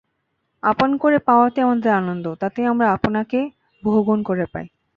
[0.63, 3.39] আপন করে পাওয়াতেই আমাদের আনন্দ— তাতেই আমরা আপনাকে
[3.83, 4.65] বহুগুণ করে পাই।